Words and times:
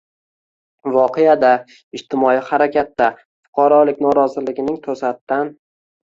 voqeada, 0.93 1.49
ijtimoiy 1.99 2.39
harakatda, 2.47 3.09
fuqarolik 3.43 4.01
noroziligining 4.07 4.79
to‘satdan 4.89 5.53